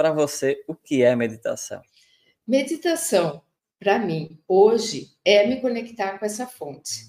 para 0.00 0.12
você, 0.12 0.64
o 0.66 0.74
que 0.74 1.02
é 1.02 1.14
meditação? 1.14 1.82
Meditação, 2.48 3.42
para 3.78 3.98
mim, 3.98 4.40
hoje, 4.48 5.10
é 5.22 5.46
me 5.46 5.60
conectar 5.60 6.18
com 6.18 6.24
essa 6.24 6.46
fonte. 6.46 7.04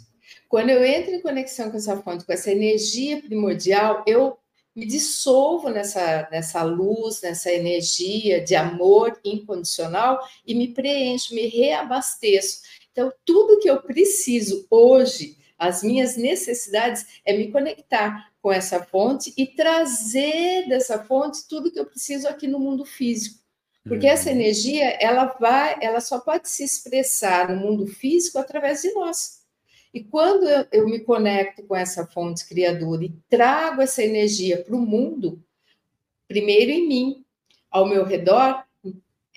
Quando 0.49 0.71
eu 0.71 0.83
entro 0.83 1.13
em 1.13 1.21
conexão 1.21 1.71
com 1.71 1.77
essa 1.77 1.95
fonte, 2.01 2.25
com 2.25 2.33
essa 2.33 2.51
energia 2.51 3.21
primordial, 3.21 4.03
eu 4.05 4.37
me 4.75 4.85
dissolvo 4.85 5.69
nessa, 5.69 6.27
nessa 6.29 6.63
luz, 6.63 7.21
nessa 7.21 7.49
energia 7.49 8.43
de 8.43 8.55
amor 8.55 9.17
incondicional 9.23 10.19
e 10.45 10.53
me 10.53 10.73
preencho, 10.73 11.33
me 11.33 11.47
reabasteço. 11.47 12.59
Então, 12.91 13.09
tudo 13.23 13.59
que 13.59 13.69
eu 13.69 13.81
preciso 13.81 14.67
hoje, 14.69 15.37
as 15.61 15.83
minhas 15.83 16.17
necessidades, 16.17 17.21
é 17.23 17.37
me 17.37 17.51
conectar 17.51 18.31
com 18.41 18.51
essa 18.51 18.83
fonte 18.83 19.31
e 19.37 19.45
trazer 19.45 20.67
dessa 20.67 21.03
fonte 21.03 21.47
tudo 21.47 21.71
que 21.71 21.79
eu 21.79 21.85
preciso 21.85 22.27
aqui 22.27 22.47
no 22.47 22.59
mundo 22.59 22.83
físico. 22.83 23.39
Porque 23.83 24.07
uhum. 24.07 24.11
essa 24.11 24.31
energia, 24.31 24.85
ela 24.99 25.25
vai, 25.39 25.77
ela 25.79 26.01
só 26.01 26.19
pode 26.19 26.49
se 26.49 26.63
expressar 26.63 27.47
no 27.47 27.61
mundo 27.61 27.85
físico 27.85 28.39
através 28.39 28.81
de 28.81 28.91
nós. 28.93 29.41
E 29.93 30.03
quando 30.03 30.49
eu, 30.49 30.65
eu 30.71 30.89
me 30.89 31.01
conecto 31.01 31.61
com 31.61 31.75
essa 31.75 32.07
fonte 32.07 32.47
criadora 32.47 33.05
e 33.05 33.13
trago 33.29 33.83
essa 33.83 34.01
energia 34.01 34.63
para 34.63 34.75
o 34.75 34.81
mundo, 34.81 35.43
primeiro 36.27 36.71
em 36.71 36.87
mim, 36.87 37.25
ao 37.69 37.87
meu 37.87 38.03
redor, 38.03 38.63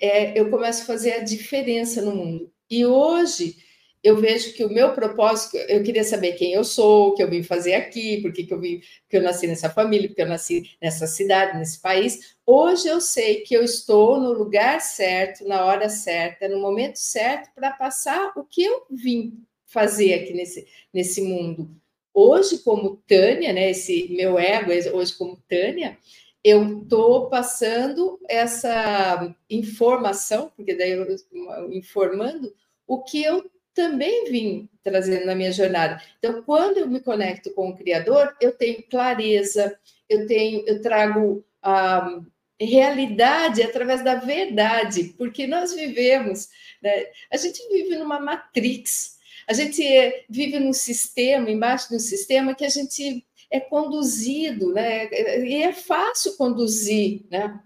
é, 0.01 0.39
eu 0.39 0.49
começo 0.49 0.81
a 0.81 0.85
fazer 0.85 1.13
a 1.13 1.23
diferença 1.23 2.01
no 2.01 2.15
mundo. 2.15 2.51
E 2.67 2.83
hoje 2.83 3.63
eu 4.05 4.15
vejo 4.15 4.53
que 4.53 4.63
o 4.63 4.69
meu 4.69 4.93
propósito, 4.93 5.57
eu 5.57 5.81
queria 5.81 6.03
saber 6.03 6.33
quem 6.33 6.53
eu 6.53 6.63
sou, 6.63 7.07
o 7.07 7.15
que 7.15 7.23
eu 7.23 7.27
vim 7.27 7.41
fazer 7.41 7.73
aqui, 7.73 8.21
por 8.21 8.31
que 8.31 8.47
eu 8.47 8.59
vim, 8.59 8.79
porque 9.01 9.17
eu 9.17 9.23
nasci 9.23 9.47
nessa 9.47 9.67
família, 9.67 10.07
porque 10.07 10.21
eu 10.21 10.27
nasci 10.27 10.77
nessa 10.79 11.07
cidade, 11.07 11.57
nesse 11.57 11.81
país. 11.81 12.37
Hoje 12.45 12.87
eu 12.87 13.01
sei 13.01 13.41
que 13.41 13.55
eu 13.55 13.63
estou 13.63 14.19
no 14.19 14.31
lugar 14.31 14.79
certo, 14.79 15.43
na 15.47 15.65
hora 15.65 15.89
certa, 15.89 16.47
no 16.47 16.59
momento 16.59 16.97
certo 16.97 17.49
para 17.55 17.71
passar 17.71 18.31
o 18.37 18.43
que 18.43 18.63
eu 18.63 18.85
vim 18.91 19.43
fazer 19.65 20.13
aqui 20.13 20.33
nesse, 20.33 20.67
nesse 20.93 21.23
mundo. 21.23 21.67
Hoje, 22.13 22.59
como 22.59 22.97
Tânia, 23.07 23.51
né, 23.53 23.71
esse 23.71 24.07
meu 24.11 24.37
ego, 24.37 24.71
hoje 24.95 25.17
como 25.17 25.41
Tânia, 25.49 25.97
eu 26.43 26.83
estou 26.83 27.27
passando 27.27 28.19
essa 28.29 29.35
informação, 29.49 30.51
porque 30.55 30.75
daí 30.75 30.91
eu 30.91 31.73
informando 31.73 32.53
o 32.85 33.01
que 33.01 33.23
eu 33.23 33.43
também 33.75 34.31
vim 34.31 34.69
trazendo 34.81 35.25
na 35.25 35.35
minha 35.35 35.51
jornada. 35.51 36.01
Então, 36.17 36.41
quando 36.43 36.77
eu 36.77 36.87
me 36.87 36.99
conecto 36.99 37.53
com 37.53 37.69
o 37.69 37.75
Criador, 37.75 38.35
eu 38.39 38.53
tenho 38.53 38.81
clareza, 38.83 39.77
eu 40.09 40.25
tenho, 40.25 40.63
eu 40.65 40.81
trago 40.81 41.45
a 41.61 42.21
realidade 42.59 43.61
através 43.61 44.03
da 44.03 44.15
verdade, 44.15 45.13
porque 45.17 45.45
nós 45.45 45.73
vivemos, 45.73 46.47
né, 46.81 47.07
a 47.31 47.37
gente 47.37 47.61
vive 47.67 47.97
numa 47.97 48.19
matrix, 48.19 49.17
a 49.47 49.53
gente 49.53 49.83
vive 50.29 50.57
num 50.57 50.73
sistema, 50.73 51.51
embaixo 51.51 51.89
de 51.89 51.95
um 51.97 51.99
sistema 51.99 52.55
que 52.55 52.65
a 52.65 52.69
gente 52.69 53.25
é 53.51 53.59
conduzido, 53.59 54.73
né? 54.73 55.07
E 55.45 55.61
é 55.63 55.71
fácil 55.71 56.35
conduzir 56.35 57.21
né? 57.29 57.59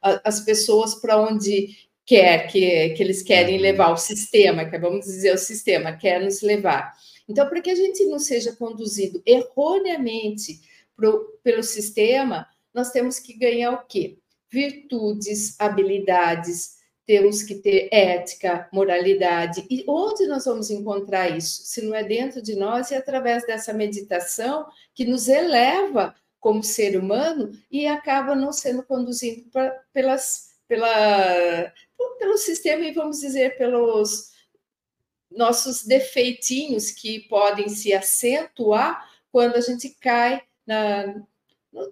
as 0.00 0.40
pessoas 0.40 0.94
para 0.94 1.20
onde 1.20 1.76
quer 2.04 2.46
que, 2.48 2.90
que 2.90 3.02
eles 3.02 3.22
querem 3.22 3.56
uhum. 3.56 3.62
levar 3.62 3.92
o 3.92 3.96
sistema, 3.96 4.64
que 4.64 4.78
vamos 4.78 5.06
dizer 5.06 5.34
o 5.34 5.38
sistema 5.38 5.96
quer 5.96 6.20
nos 6.20 6.42
levar. 6.42 6.92
Então, 7.28 7.48
para 7.48 7.60
que 7.60 7.70
a 7.70 7.74
gente 7.74 8.04
não 8.06 8.18
seja 8.18 8.54
conduzido 8.56 9.22
erroneamente 9.24 10.60
pro, 10.96 11.38
pelo 11.42 11.62
sistema, 11.62 12.46
nós 12.74 12.90
temos 12.90 13.18
que 13.18 13.34
ganhar 13.34 13.72
o 13.72 13.86
quê? 13.86 14.18
Virtudes, 14.50 15.58
habilidades, 15.58 16.82
temos 17.06 17.42
que 17.42 17.56
ter 17.56 17.88
ética, 17.92 18.68
moralidade. 18.72 19.66
E 19.68 19.84
onde 19.88 20.26
nós 20.26 20.44
vamos 20.44 20.70
encontrar 20.70 21.36
isso? 21.36 21.62
Se 21.64 21.82
não 21.82 21.94
é 21.94 22.04
dentro 22.04 22.40
de 22.40 22.54
nós 22.54 22.90
e 22.90 22.94
através 22.94 23.46
dessa 23.46 23.72
meditação 23.72 24.66
que 24.94 25.04
nos 25.04 25.28
eleva 25.28 26.14
como 26.38 26.62
ser 26.62 26.98
humano 26.98 27.52
e 27.70 27.86
acaba 27.86 28.34
não 28.34 28.52
sendo 28.52 28.82
conduzido 28.82 29.48
pra, 29.50 29.70
pelas, 29.92 30.51
pela, 30.72 31.70
pelo 32.18 32.38
sistema 32.38 32.82
e 32.86 32.92
vamos 32.92 33.20
dizer 33.20 33.58
pelos 33.58 34.32
nossos 35.30 35.84
defeitinhos 35.84 36.90
que 36.90 37.20
podem 37.28 37.68
se 37.68 37.92
acentuar 37.92 39.06
quando 39.30 39.56
a 39.56 39.60
gente 39.60 39.90
cai 40.00 40.40
na, 40.66 41.14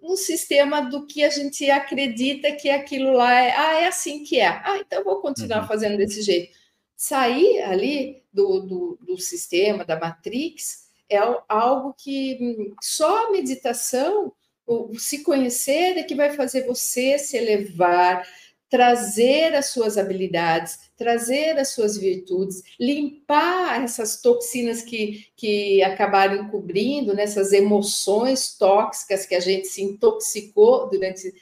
no 0.01 0.17
sistema 0.17 0.81
do 0.81 1.07
que 1.07 1.23
a 1.23 1.29
gente 1.29 1.71
acredita 1.71 2.53
que 2.53 2.71
aquilo 2.71 3.13
lá 3.13 3.35
é, 3.35 3.55
ah, 3.55 3.81
é 3.83 3.87
assim 3.87 4.25
que 4.25 4.41
é. 4.41 4.49
Ah, 4.49 4.79
então 4.79 5.05
vou 5.05 5.21
continuar 5.21 5.61
uhum. 5.61 5.69
fazendo 5.69 5.99
desse 5.99 6.23
jeito. 6.23 6.57
Sair 6.97 7.61
ali 7.63 8.23
do, 8.33 8.61
do, 8.61 8.99
do, 9.03 9.19
sistema, 9.19 9.85
da 9.85 10.01
Matrix, 10.01 10.89
é 11.07 11.19
algo 11.49 11.95
que 11.99 12.39
hum, 12.41 12.75
só 12.81 13.27
a 13.27 13.31
meditação, 13.31 14.33
o 14.67 14.99
se 14.99 15.23
conhecer 15.23 15.99
é 15.99 16.03
que 16.03 16.15
vai 16.15 16.31
fazer 16.31 16.67
você 16.67 17.19
se 17.19 17.37
elevar, 17.37 18.27
trazer 18.71 19.53
as 19.57 19.67
suas 19.67 19.99
habilidades, 19.99 20.79
trazer 20.97 21.59
as 21.59 21.71
suas 21.71 21.99
virtudes, 21.99 22.63
limpar 22.79 23.83
essas 23.83 24.23
toxinas 24.23 24.81
que, 24.81 25.27
que 25.37 25.83
acabaram 25.83 26.45
encobrindo, 26.45 27.13
nessas 27.13 27.51
né, 27.51 27.59
emoções 27.59 28.57
tóxicas 28.57 29.27
que 29.27 29.35
a 29.35 29.41
gente 29.41 29.67
se 29.67 29.83
intoxicou 29.83 30.89
durante 30.89 31.35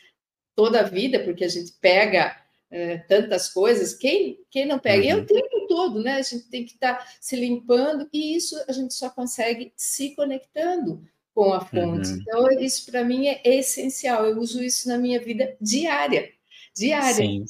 toda 0.57 0.81
a 0.81 0.85
vida, 0.85 1.21
porque 1.21 1.45
a 1.45 1.49
gente 1.49 1.73
pega 1.81 2.35
é, 2.71 2.97
tantas 2.99 3.49
coisas, 3.53 3.93
quem, 3.93 4.41
quem 4.51 4.67
não 4.67 4.79
pega? 4.79 5.05
Uhum. 5.05 5.11
É 5.11 5.17
o 5.17 5.27
tempo 5.27 5.67
todo, 5.69 6.03
né? 6.03 6.15
A 6.15 6.23
gente 6.23 6.49
tem 6.49 6.65
que 6.65 6.73
estar 6.73 6.95
tá 6.95 7.07
se 7.21 7.37
limpando, 7.37 8.09
e 8.11 8.37
isso 8.37 8.57
a 8.67 8.73
gente 8.73 8.95
só 8.95 9.11
consegue 9.11 9.73
se 9.77 10.15
conectando 10.15 11.07
com 11.35 11.53
a 11.53 11.61
fonte. 11.61 12.09
Uhum. 12.09 12.19
Então, 12.21 12.51
isso 12.53 12.91
para 12.91 13.05
mim 13.05 13.29
é 13.29 13.43
essencial, 13.45 14.25
eu 14.25 14.39
uso 14.39 14.63
isso 14.65 14.89
na 14.89 14.97
minha 14.97 15.21
vida 15.21 15.55
diária 15.61 16.38
diária. 16.75 17.15
Sim. 17.15 17.45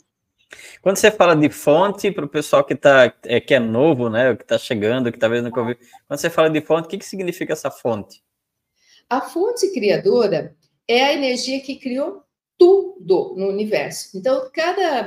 Quando 0.80 0.96
você 0.96 1.10
fala 1.10 1.36
de 1.36 1.50
fonte, 1.50 2.10
para 2.10 2.24
o 2.24 2.28
pessoal 2.28 2.64
que, 2.64 2.74
tá, 2.74 3.12
é, 3.24 3.40
que 3.40 3.54
é 3.54 3.58
novo, 3.58 4.08
né, 4.08 4.34
que 4.34 4.42
está 4.42 4.56
chegando, 4.56 5.12
que 5.12 5.18
talvez 5.18 5.42
nunca 5.42 5.60
ouviu, 5.60 5.76
quando 6.06 6.18
você 6.18 6.30
fala 6.30 6.48
de 6.48 6.60
fonte, 6.60 6.86
o 6.86 6.88
que, 6.88 6.98
que 6.98 7.04
significa 7.04 7.52
essa 7.52 7.70
fonte? 7.70 8.22
A 9.08 9.20
fonte 9.20 9.70
criadora 9.72 10.56
é 10.86 11.04
a 11.04 11.12
energia 11.12 11.60
que 11.60 11.76
criou 11.76 12.22
tudo 12.56 13.34
no 13.36 13.48
universo. 13.48 14.16
Então, 14.16 14.50
cada 14.52 15.06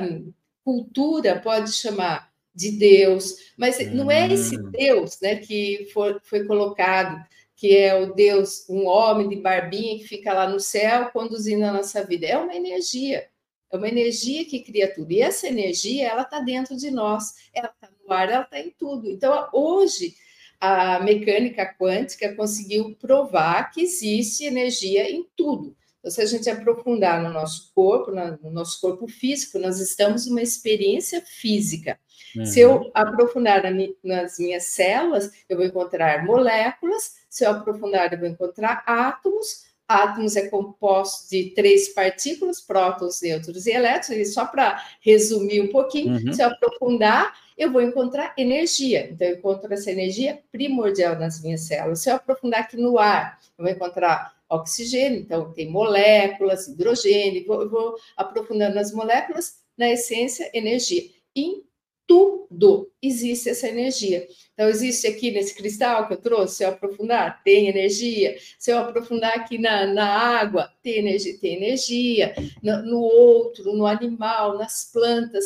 cultura 0.64 1.40
pode 1.40 1.72
chamar 1.72 2.30
de 2.54 2.72
Deus, 2.72 3.36
mas 3.56 3.78
não 3.92 4.10
é 4.10 4.30
esse 4.32 4.58
hum. 4.58 4.70
Deus 4.70 5.18
né, 5.20 5.36
que 5.36 5.88
for, 5.92 6.20
foi 6.24 6.44
colocado, 6.44 7.24
que 7.56 7.76
é 7.76 7.94
o 7.94 8.14
Deus, 8.14 8.68
um 8.68 8.86
homem 8.86 9.28
de 9.28 9.36
barbinha 9.36 9.98
que 9.98 10.04
fica 10.04 10.32
lá 10.32 10.48
no 10.48 10.60
céu 10.60 11.10
conduzindo 11.12 11.64
a 11.64 11.72
nossa 11.72 12.04
vida. 12.04 12.26
É 12.26 12.36
uma 12.36 12.54
energia. 12.54 13.26
É 13.72 13.76
uma 13.76 13.88
energia 13.88 14.44
que 14.44 14.60
cria 14.60 14.92
tudo. 14.92 15.10
E 15.12 15.22
essa 15.22 15.48
energia, 15.48 16.08
ela 16.08 16.22
está 16.22 16.40
dentro 16.40 16.76
de 16.76 16.90
nós, 16.90 17.34
ela 17.54 17.72
está 17.74 17.88
no 18.04 18.12
ar, 18.12 18.28
ela 18.28 18.42
está 18.44 18.60
em 18.60 18.70
tudo. 18.70 19.10
Então, 19.10 19.48
hoje, 19.52 20.14
a 20.60 21.00
mecânica 21.00 21.74
quântica 21.78 22.34
conseguiu 22.34 22.94
provar 22.96 23.70
que 23.70 23.80
existe 23.80 24.44
energia 24.44 25.10
em 25.10 25.26
tudo. 25.34 25.74
Então, 25.98 26.10
se 26.10 26.20
a 26.20 26.26
gente 26.26 26.50
aprofundar 26.50 27.22
no 27.22 27.30
nosso 27.30 27.72
corpo, 27.74 28.10
no 28.10 28.50
nosso 28.50 28.80
corpo 28.80 29.08
físico, 29.08 29.58
nós 29.58 29.80
estamos 29.80 30.26
numa 30.26 30.42
experiência 30.42 31.22
física. 31.22 31.98
Uhum. 32.36 32.44
Se 32.44 32.60
eu 32.60 32.90
aprofundar 32.92 33.62
nas 34.02 34.38
minhas 34.38 34.64
células, 34.64 35.30
eu 35.48 35.56
vou 35.56 35.64
encontrar 35.64 36.24
moléculas, 36.24 37.14
se 37.28 37.44
eu 37.44 37.50
aprofundar, 37.50 38.12
eu 38.12 38.18
vou 38.18 38.28
encontrar 38.28 38.82
átomos, 38.86 39.64
átomos 39.92 40.36
é 40.36 40.48
composto 40.48 41.30
de 41.30 41.50
três 41.50 41.88
partículas, 41.90 42.60
prótons, 42.60 43.20
nêutrons 43.20 43.66
e 43.66 43.70
elétrons, 43.70 44.16
e 44.16 44.24
só 44.24 44.46
para 44.46 44.82
resumir 45.00 45.60
um 45.60 45.68
pouquinho, 45.68 46.14
uhum. 46.14 46.32
se 46.32 46.42
eu 46.42 46.48
aprofundar, 46.48 47.34
eu 47.56 47.70
vou 47.70 47.82
encontrar 47.82 48.34
energia. 48.36 49.08
Então, 49.10 49.26
eu 49.28 49.36
encontro 49.36 49.72
essa 49.72 49.90
energia 49.90 50.40
primordial 50.50 51.18
nas 51.18 51.42
minhas 51.42 51.62
células. 51.62 52.00
Se 52.00 52.10
eu 52.10 52.16
aprofundar 52.16 52.60
aqui 52.60 52.76
no 52.76 52.98
ar, 52.98 53.38
eu 53.58 53.64
vou 53.64 53.72
encontrar 53.72 54.34
oxigênio, 54.48 55.20
então 55.20 55.52
tem 55.52 55.70
moléculas, 55.70 56.68
hidrogênio, 56.68 57.46
vou, 57.46 57.68
vou 57.68 57.96
aprofundando 58.16 58.74
nas 58.74 58.92
moléculas, 58.92 59.60
na 59.76 59.90
essência, 59.90 60.50
energia. 60.52 61.04
Em 61.34 61.62
tudo 62.06 62.90
existe 63.00 63.48
essa 63.48 63.68
energia. 63.68 64.26
Então, 64.52 64.68
existe 64.68 65.06
aqui 65.06 65.30
nesse 65.30 65.54
cristal 65.54 66.06
que 66.06 66.14
eu 66.14 66.20
trouxe, 66.20 66.56
se 66.56 66.64
eu 66.64 66.68
aprofundar, 66.70 67.42
tem 67.42 67.68
energia. 67.68 68.36
Se 68.58 68.70
eu 68.70 68.78
aprofundar 68.78 69.34
aqui 69.34 69.58
na, 69.58 69.86
na 69.86 70.06
água, 70.06 70.72
tem 70.82 70.98
energia, 70.98 71.38
tem 71.38 71.56
energia. 71.56 72.34
No, 72.62 72.82
no 72.82 73.00
outro, 73.00 73.72
no 73.72 73.86
animal, 73.86 74.58
nas 74.58 74.90
plantas. 74.92 75.44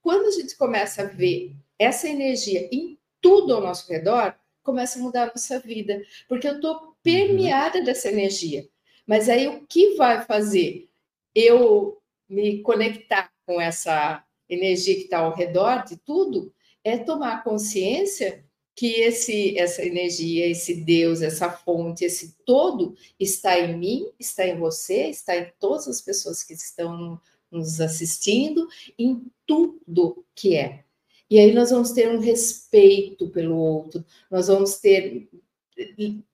Quando 0.00 0.26
a 0.26 0.30
gente 0.30 0.56
começa 0.56 1.02
a 1.02 1.06
ver 1.06 1.54
essa 1.78 2.08
energia 2.08 2.68
em 2.72 2.98
tudo 3.20 3.54
ao 3.54 3.60
nosso 3.60 3.90
redor, 3.90 4.34
começa 4.62 4.98
a 4.98 5.02
mudar 5.02 5.24
a 5.24 5.26
nossa 5.26 5.58
vida, 5.58 6.02
porque 6.28 6.46
eu 6.46 6.56
estou 6.56 6.94
permeada 7.02 7.82
dessa 7.82 8.08
energia. 8.08 8.68
Mas 9.06 9.28
aí 9.28 9.48
o 9.48 9.66
que 9.66 9.94
vai 9.94 10.24
fazer 10.24 10.88
eu 11.34 12.00
me 12.28 12.60
conectar 12.62 13.30
com 13.46 13.60
essa 13.60 14.22
energia 14.48 14.94
que 14.94 15.02
está 15.02 15.18
ao 15.18 15.34
redor 15.34 15.84
de 15.84 15.96
tudo, 15.96 16.52
é 16.84 16.96
tomar 16.96 17.44
consciência 17.44 18.44
que 18.74 19.00
esse, 19.00 19.58
essa 19.58 19.84
energia, 19.84 20.46
esse 20.46 20.72
Deus, 20.72 21.20
essa 21.20 21.50
fonte, 21.50 22.04
esse 22.04 22.36
todo 22.46 22.94
está 23.18 23.58
em 23.58 23.76
mim, 23.76 24.08
está 24.20 24.46
em 24.46 24.56
você, 24.56 25.08
está 25.08 25.36
em 25.36 25.50
todas 25.58 25.88
as 25.88 26.00
pessoas 26.00 26.44
que 26.44 26.54
estão 26.54 27.20
nos 27.50 27.80
assistindo, 27.80 28.68
em 28.96 29.26
tudo 29.44 30.24
que 30.32 30.54
é. 30.54 30.84
E 31.28 31.38
aí 31.40 31.52
nós 31.52 31.70
vamos 31.70 31.90
ter 31.90 32.08
um 32.08 32.20
respeito 32.20 33.28
pelo 33.30 33.56
outro, 33.56 34.04
nós 34.30 34.46
vamos 34.46 34.76
ter 34.76 35.28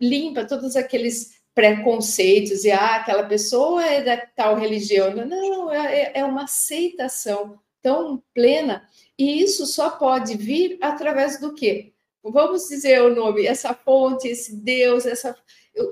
limpa 0.00 0.44
todos 0.44 0.76
aqueles 0.76 1.42
preconceitos 1.54 2.64
e 2.64 2.70
ah, 2.70 2.96
aquela 2.96 3.24
pessoa 3.24 3.84
é 3.84 4.02
da 4.02 4.18
tal 4.18 4.56
religião. 4.56 5.14
Não, 5.14 5.72
é, 5.72 6.12
é 6.14 6.24
uma 6.24 6.44
aceitação 6.44 7.58
tão 7.84 8.24
plena 8.32 8.88
e 9.18 9.42
isso 9.42 9.66
só 9.66 9.90
pode 9.90 10.38
vir 10.38 10.78
através 10.80 11.38
do 11.38 11.54
quê? 11.54 11.92
Vamos 12.22 12.66
dizer 12.66 13.02
o 13.02 13.14
nome, 13.14 13.46
essa 13.46 13.74
fonte, 13.74 14.26
esse 14.26 14.56
Deus, 14.56 15.04
essa 15.04 15.36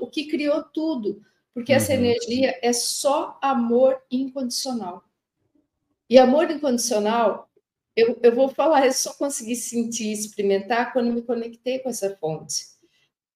o 0.01 0.09
que 0.09 0.27
criou 0.27 0.63
tudo, 0.63 1.21
porque 1.53 1.73
uhum. 1.73 1.77
essa 1.77 1.93
energia 1.93 2.59
é 2.63 2.73
só 2.73 3.39
amor 3.43 4.01
incondicional. 4.11 5.05
E 6.09 6.19
amor 6.19 6.51
incondicional, 6.51 7.51
eu, 7.95 8.19
eu 8.23 8.35
vou 8.35 8.49
falar, 8.49 8.87
eu 8.87 8.93
só 8.93 9.13
consegui 9.13 9.55
sentir, 9.55 10.11
experimentar 10.13 10.95
quando 10.95 11.13
me 11.13 11.21
conectei 11.21 11.81
com 11.81 11.91
essa 11.91 12.17
fonte. 12.17 12.72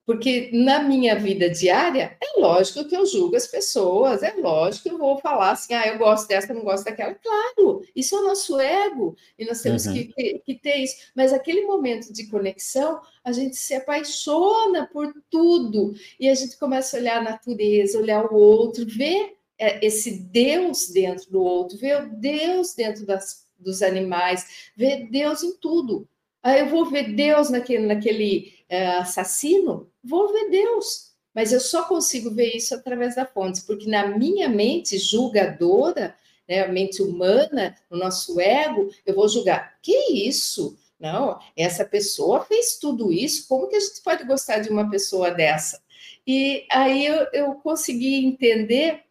Porque 0.07 0.51
na 0.53 0.85
minha 0.85 1.19
vida 1.19 1.51
diária, 1.51 2.17
é 2.23 2.41
lógico 2.41 2.85
que 2.85 2.97
eu 2.97 3.05
julgo 3.05 3.35
as 3.35 3.49
pessoas, 3.49 4.23
é 4.23 4.35
lógico 4.35 4.85
que 4.85 4.95
eu 4.95 4.99
vou 4.99 5.19
falar 5.19 5.51
assim, 5.51 5.75
ah, 5.75 5.89
eu 5.89 5.99
gosto 5.99 6.29
dessa, 6.29 6.55
não 6.55 6.63
gosto 6.63 6.85
daquela. 6.85 7.13
Claro, 7.15 7.83
isso 7.95 8.15
é 8.15 8.21
o 8.21 8.29
nosso 8.29 8.61
ego, 8.61 9.17
e 9.37 9.45
nós 9.45 9.61
temos 9.61 9.85
uhum. 9.85 9.95
que, 9.95 10.39
que, 10.47 10.55
ter 10.55 10.77
isso. 10.77 10.95
Mas 11.15 11.33
aquele 11.33 11.63
momento 11.63 12.13
de 12.13 12.29
conexão, 12.29 13.01
a 13.25 13.33
gente 13.33 13.57
se 13.57 13.75
apaixona 13.75 14.89
por 14.93 15.13
tudo, 15.29 15.93
e 16.21 16.29
a 16.29 16.35
gente 16.37 16.57
começa 16.57 16.97
a 16.97 17.01
olhar 17.01 17.19
a 17.19 17.31
natureza, 17.31 17.99
olhar 17.99 18.27
o 18.27 18.37
outro, 18.37 18.87
ver 18.87 19.35
é, 19.59 19.85
esse 19.85 20.21
Deus 20.21 20.89
dentro 20.89 21.29
do 21.33 21.43
outro, 21.43 21.77
ver 21.79 22.05
o 22.05 22.17
Deus 22.17 22.75
dentro 22.75 23.05
das, 23.05 23.45
dos 23.59 23.83
animais, 23.83 24.71
ver 24.77 25.09
Deus 25.11 25.43
em 25.43 25.57
tudo. 25.57 26.09
Aí 26.47 26.61
eu 26.61 26.69
vou 26.69 26.85
ver 26.85 27.13
Deus 27.13 27.51
naquele, 27.51 27.87
naquele 27.87 28.53
é, 28.69 28.87
assassino, 28.99 29.91
vou 30.07 30.33
ver 30.33 30.51
Deus. 30.51 31.13
Mas 31.35 31.53
eu 31.53 31.61
só 31.61 31.85
consigo 31.85 32.31
ver 32.31 32.57
isso 32.57 32.75
através 32.75 33.15
da 33.15 33.27
fonte, 33.27 33.63
porque 33.63 33.87
na 33.87 34.07
minha 34.07 34.49
mente 34.49 34.99
julgadora, 34.99 36.17
né, 36.49 36.65
a 36.65 36.69
mente 36.69 37.03
humana, 37.03 37.77
o 37.91 37.97
nosso 37.97 38.41
ego, 38.41 38.91
eu 39.05 39.15
vou 39.15 39.29
julgar. 39.29 39.79
Que 39.83 40.13
isso? 40.27 40.79
Não, 40.99 41.39
essa 41.55 41.85
pessoa 41.85 42.45
fez 42.47 42.79
tudo 42.79 43.13
isso, 43.13 43.47
como 43.47 43.69
que 43.69 43.77
a 43.77 43.81
gente 43.81 44.01
pode 44.03 44.25
gostar 44.25 44.61
de 44.61 44.71
uma 44.71 44.89
pessoa 44.89 45.31
dessa? 45.31 45.83
E 46.27 46.67
aí 46.71 47.05
eu, 47.05 47.27
eu 47.35 47.55
consegui 47.57 48.25
entender 48.25 49.03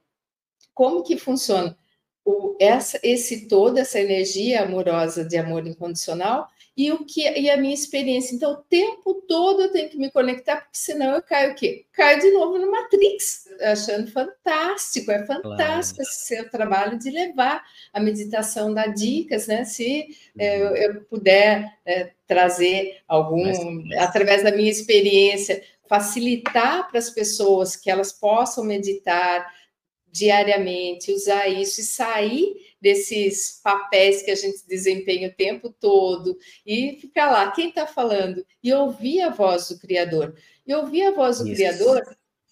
como 0.74 1.04
que 1.04 1.18
funciona 1.18 1.78
o, 2.26 2.58
essa, 2.60 3.00
esse 3.04 3.48
todo, 3.48 3.78
essa 3.78 4.00
energia 4.00 4.64
amorosa 4.64 5.24
de 5.24 5.38
amor 5.38 5.66
incondicional, 5.68 6.50
e 6.78 6.92
o 6.92 7.06
que 7.06 7.22
e 7.22 7.50
a 7.50 7.56
minha 7.56 7.74
experiência. 7.74 8.36
Então, 8.36 8.52
o 8.52 8.58
tempo 8.58 9.14
todo 9.28 9.62
eu 9.62 9.72
tenho 9.72 9.90
que 9.90 9.98
me 9.98 10.12
conectar, 10.12 10.58
porque 10.58 10.78
senão 10.78 11.16
eu 11.16 11.22
caio 11.22 11.54
o 11.54 11.56
quê? 11.56 11.86
Caio 11.94 12.20
de 12.20 12.32
novo 12.32 12.58
no 12.58 12.70
Matrix, 12.70 13.48
achando 13.62 14.12
fantástico, 14.12 15.10
é 15.10 15.26
fantástico 15.26 15.98
claro. 15.98 16.10
esse 16.10 16.28
seu 16.28 16.50
trabalho 16.50 17.00
de 17.00 17.10
levar 17.12 17.64
a 17.94 18.00
meditação, 18.00 18.74
dar 18.74 18.88
dicas, 18.88 19.48
né? 19.48 19.64
Se 19.64 20.06
eu, 20.38 20.76
eu, 20.76 21.02
puder 21.06 21.78
é, 21.86 22.12
trazer 22.28 22.98
algum, 23.08 23.46
mas, 23.46 23.58
através 24.00 24.44
da 24.44 24.52
minha 24.52 24.72
experiência, 24.72 25.64
facilitar 25.88 26.90
para 26.90 27.00
as 27.00 27.10
pessoas 27.10 27.76
que 27.76 27.90
elas 27.90 28.12
possam 28.12 28.64
meditar 28.64 29.46
diariamente, 30.16 31.12
usar 31.12 31.46
isso 31.50 31.82
e 31.82 31.84
sair 31.84 32.56
desses 32.82 33.60
papéis 33.62 34.22
que 34.22 34.32
a 34.32 34.36
gente 34.36 34.66
desempenha 34.66 35.28
o 35.28 35.34
tempo 35.34 35.70
todo 35.78 36.38
e 36.66 36.98
ficar 37.02 37.30
lá, 37.30 37.52
quem 37.52 37.68
está 37.68 37.86
falando? 37.86 38.46
E 38.64 38.72
ouvir 38.72 39.22
a 39.22 39.30
voz 39.30 39.68
do 39.68 39.78
Criador. 39.78 40.34
E 40.66 40.74
ouvir 40.74 41.04
a 41.04 41.12
voz 41.12 41.40
do 41.40 41.48
isso. 41.48 41.56
Criador 41.56 42.02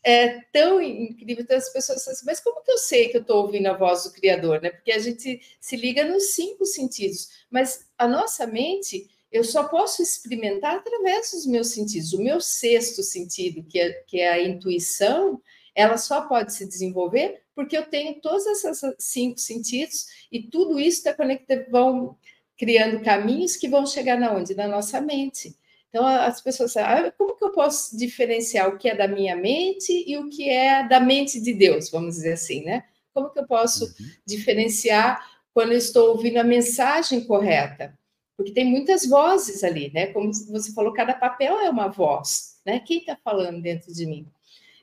é 0.04 0.42
tão 0.52 0.82
incrível, 0.82 1.44
então 1.44 1.56
as 1.56 1.72
pessoas 1.72 2.06
assim, 2.06 2.26
mas 2.26 2.42
como 2.42 2.62
que 2.62 2.72
eu 2.72 2.78
sei 2.78 3.08
que 3.08 3.16
eu 3.16 3.22
estou 3.22 3.46
ouvindo 3.46 3.68
a 3.68 3.78
voz 3.78 4.04
do 4.04 4.12
Criador? 4.12 4.62
Né? 4.62 4.70
Porque 4.70 4.92
a 4.92 5.00
gente 5.00 5.40
se 5.62 5.78
liga 5.78 6.04
nos 6.04 6.34
cinco 6.34 6.66
sentidos, 6.66 7.30
mas 7.50 7.88
a 7.98 8.06
nossa 8.06 8.46
mente 8.46 9.08
eu 9.32 9.46
só 9.46 9.64
posso 9.64 10.04
experimentar 10.04 10.76
através 10.76 11.32
dos 11.32 11.46
meus 11.46 11.70
sentidos. 11.70 12.12
O 12.12 12.22
meu 12.22 12.42
sexto 12.42 13.02
sentido, 13.02 13.64
que 13.64 13.80
é, 13.80 13.94
que 14.06 14.20
é 14.20 14.30
a 14.34 14.42
intuição, 14.42 15.42
ela 15.74 15.98
só 15.98 16.28
pode 16.28 16.54
se 16.54 16.68
desenvolver 16.68 17.43
porque 17.56 17.78
eu 17.78 17.86
tenho 17.86 18.20
todos 18.22 18.46
esses 18.46 18.82
cinco 19.00 19.40
sentidos 19.40 20.08
e 20.32 20.42
tudo 20.44 20.80
isso 20.80 21.00
está 21.00 21.14
conectado, 21.14 21.66
vão 21.70 22.18
criando 22.58 23.04
caminhos 23.04 23.56
que 23.56 23.68
vão 23.68 23.86
chegar 23.86 24.18
na 24.18 24.32
onde? 24.32 24.56
Na 24.56 24.68
nossa 24.68 25.02
mente. 25.02 25.56
Então, 25.90 26.08
as 26.08 26.42
pessoas 26.42 26.76
ah, 26.78 27.12
como 27.16 27.38
que 27.38 27.46
eu 27.46 27.52
posso 27.52 27.96
diferenciar 27.96 28.68
o 28.68 28.78
que 28.80 28.90
é 28.90 28.96
da 28.96 29.08
minha 29.08 29.36
mente 29.36 29.92
e 30.08 30.18
o 30.18 30.28
que 30.28 30.50
é 30.50 30.88
da 30.88 31.00
mente 31.00 31.40
de 31.40 31.54
Deus, 31.54 31.92
vamos 31.92 32.16
dizer 32.16 32.34
assim, 32.34 32.64
né? 32.64 32.84
Como 33.14 33.30
que 33.30 33.38
eu 33.38 33.46
posso 33.46 33.86
uhum. 33.86 34.10
diferenciar 34.26 35.24
quando 35.54 35.72
eu 35.72 35.78
estou 35.78 36.10
ouvindo 36.10 36.38
a 36.38 36.44
mensagem 36.44 37.24
correta? 37.26 37.98
Porque 38.36 38.52
tem 38.52 38.66
muitas 38.66 39.06
vozes 39.06 39.64
ali, 39.64 39.92
né? 39.94 40.08
Como 40.08 40.32
você 40.34 40.74
falou, 40.74 40.94
cada 40.94 41.14
papel 41.14 41.60
é 41.60 41.70
uma 41.70 41.90
voz, 41.90 42.60
né? 42.66 42.80
Quem 42.80 42.98
está 42.98 43.16
falando 43.16 43.62
dentro 43.62 43.94
de 43.94 44.08
mim? 44.08 44.26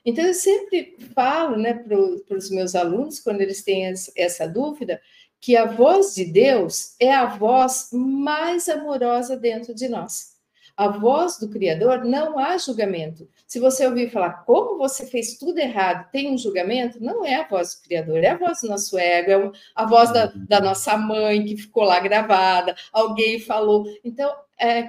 Então, 0.05 0.25
eu 0.25 0.33
sempre 0.33 0.97
falo 1.13 1.57
né, 1.57 1.73
para 1.73 2.35
os 2.35 2.49
meus 2.49 2.75
alunos, 2.75 3.19
quando 3.19 3.41
eles 3.41 3.63
têm 3.63 3.93
essa 4.15 4.47
dúvida, 4.47 4.99
que 5.39 5.57
a 5.57 5.65
voz 5.65 6.13
de 6.13 6.25
Deus 6.25 6.95
é 6.99 7.11
a 7.13 7.25
voz 7.25 7.89
mais 7.91 8.69
amorosa 8.69 9.35
dentro 9.35 9.73
de 9.73 9.87
nós. 9.89 10.31
A 10.77 10.87
voz 10.87 11.37
do 11.37 11.49
Criador 11.49 12.05
não 12.05 12.39
há 12.39 12.57
julgamento. 12.57 13.27
Se 13.45 13.59
você 13.59 13.85
ouvir 13.85 14.09
falar 14.09 14.45
como 14.45 14.77
você 14.77 15.05
fez 15.05 15.37
tudo 15.37 15.59
errado, 15.59 16.09
tem 16.11 16.33
um 16.33 16.37
julgamento, 16.37 17.03
não 17.03 17.25
é 17.25 17.35
a 17.35 17.47
voz 17.47 17.75
do 17.75 17.81
Criador, 17.83 18.23
é 18.23 18.29
a 18.29 18.37
voz 18.37 18.61
do 18.61 18.69
nosso 18.69 18.97
ego, 18.97 19.31
é 19.31 19.51
a 19.75 19.85
voz 19.85 20.11
da, 20.11 20.31
da 20.35 20.61
nossa 20.61 20.97
mãe 20.97 21.43
que 21.43 21.57
ficou 21.57 21.83
lá 21.83 21.99
gravada, 21.99 22.75
alguém 22.91 23.39
falou. 23.39 23.85
Então, 24.03 24.33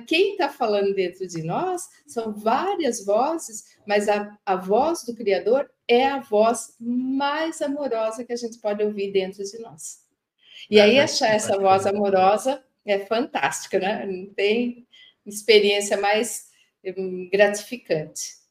quem 0.07 0.33
está 0.33 0.51
falando 0.51 0.95
dentro 0.95 1.27
de 1.27 1.43
nós 1.43 1.89
são 2.07 2.33
várias 2.33 3.05
vozes, 3.05 3.77
mas 3.87 4.09
a, 4.09 4.37
a 4.45 4.55
voz 4.55 5.03
do 5.05 5.15
Criador 5.15 5.71
é 5.89 6.07
a 6.07 6.21
voz 6.21 6.77
mais 6.79 7.63
amorosa 7.63 8.25
que 8.25 8.33
a 8.33 8.37
gente 8.37 8.59
pode 8.59 8.83
ouvir 8.83 9.13
dentro 9.13 9.43
de 9.43 9.59
nós. 9.61 10.03
E 10.71 10.79
aí 10.79 11.01
achar 11.01 11.35
essa 11.35 11.59
voz 11.59 11.87
amorosa 11.87 12.63
é 12.85 12.99
fantástica, 12.99 13.79
né? 13.79 14.05
Não 14.05 14.27
tem 14.35 14.87
experiência 15.25 15.97
mais 15.97 16.51
hum, 16.97 17.29
gratificante. 17.33 18.42